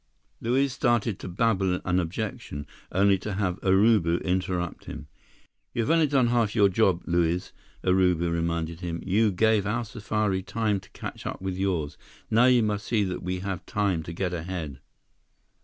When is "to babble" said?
1.19-1.75